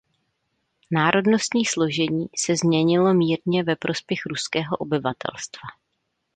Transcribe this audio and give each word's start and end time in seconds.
Národnostní 0.91 1.65
složení 1.65 2.25
se 2.37 2.55
změnilo 2.55 3.13
mírně 3.13 3.63
ve 3.63 3.75
prospěch 3.75 4.19
ruského 4.25 4.77
obyvatelstva. 4.77 5.67